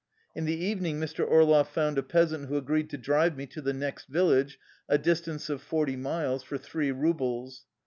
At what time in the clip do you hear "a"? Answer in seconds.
1.99-2.01, 4.89-4.97